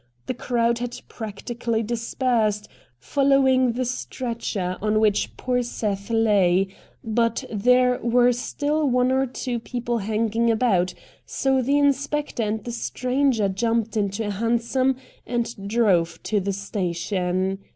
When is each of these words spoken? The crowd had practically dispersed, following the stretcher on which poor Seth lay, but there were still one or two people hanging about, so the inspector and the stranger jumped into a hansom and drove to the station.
The 0.25 0.33
crowd 0.33 0.79
had 0.79 0.99
practically 1.07 1.83
dispersed, 1.83 2.67
following 2.97 3.73
the 3.73 3.85
stretcher 3.85 4.77
on 4.81 4.99
which 4.99 5.37
poor 5.37 5.61
Seth 5.61 6.09
lay, 6.09 6.69
but 7.03 7.43
there 7.51 7.99
were 8.01 8.31
still 8.31 8.89
one 8.89 9.11
or 9.11 9.27
two 9.27 9.59
people 9.59 9.99
hanging 9.99 10.49
about, 10.49 10.95
so 11.27 11.61
the 11.61 11.77
inspector 11.77 12.41
and 12.41 12.63
the 12.63 12.71
stranger 12.71 13.47
jumped 13.47 13.95
into 13.95 14.25
a 14.25 14.31
hansom 14.31 14.95
and 15.27 15.67
drove 15.67 16.23
to 16.23 16.39
the 16.39 16.53
station. 16.53 17.59